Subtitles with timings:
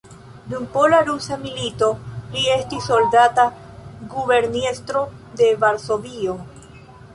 [0.51, 1.89] Dum pola-rusa milito
[2.37, 3.47] li estis soldata
[4.15, 5.07] guberniestro
[5.43, 6.37] de Varsovio.